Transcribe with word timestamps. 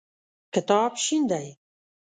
کتاب 0.53 0.91
شین 1.03 1.23
دی. 1.29 1.47